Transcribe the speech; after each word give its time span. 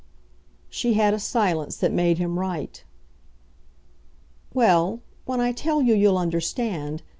She 0.67 0.95
had 0.95 1.13
a 1.13 1.19
silence 1.19 1.77
that 1.77 1.91
made 1.91 2.17
him 2.17 2.39
right. 2.39 2.83
"Well, 4.51 5.01
when 5.25 5.39
I 5.39 5.51
tell 5.51 5.83
you 5.83 5.93
you'll 5.93 6.17
understand. 6.17 7.03